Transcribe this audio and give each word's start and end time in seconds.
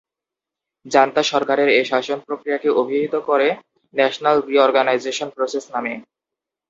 Junta 0.85 1.21
সরকারের 1.23 1.69
এ 1.71 1.83
শাসন 1.85 2.19
প্রক্রিয়াকে 2.27 2.69
অভিহিত 2.81 3.15
করে 3.29 3.47
'ন্যাশনাল 3.93 4.37
রি-অর্গানাইজেশন 4.47 5.29
প্রসেস' 5.35 5.71
নামে। 5.73 5.93